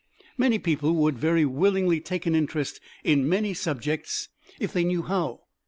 [0.35, 5.41] Many people would very willingly take an interest in many subjects if they knew how.